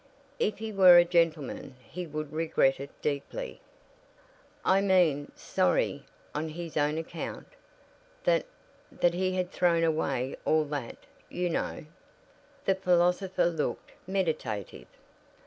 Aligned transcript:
"If 0.39 0.57
he 0.57 0.71
were 0.73 0.97
a 0.97 1.05
gentleman 1.05 1.75
he 1.87 2.07
would 2.07 2.33
regret 2.33 2.79
it 2.79 2.89
deeply." 3.03 3.61
"I 4.65 4.81
mean 4.81 5.31
sorry 5.35 6.07
on 6.33 6.49
his 6.49 6.75
own 6.75 6.97
account; 6.97 7.45
that 8.23 8.47
that 8.91 9.13
he 9.13 9.33
had 9.35 9.51
thrown 9.51 9.83
away 9.83 10.35
all 10.43 10.65
that, 10.65 10.97
you 11.29 11.51
know?" 11.51 11.85
The 12.65 12.73
philosopher 12.73 13.45
looked 13.45 13.91
meditative. 14.07 14.87